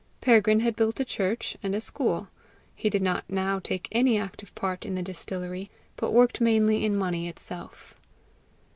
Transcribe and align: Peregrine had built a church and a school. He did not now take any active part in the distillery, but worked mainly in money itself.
Peregrine 0.19 0.61
had 0.61 0.75
built 0.75 0.99
a 0.99 1.05
church 1.05 1.55
and 1.61 1.75
a 1.75 1.79
school. 1.79 2.29
He 2.73 2.89
did 2.89 3.03
not 3.03 3.23
now 3.29 3.59
take 3.59 3.87
any 3.91 4.17
active 4.17 4.55
part 4.55 4.83
in 4.83 4.95
the 4.95 5.03
distillery, 5.03 5.69
but 5.95 6.09
worked 6.11 6.41
mainly 6.41 6.83
in 6.83 6.97
money 6.97 7.29
itself. 7.29 7.93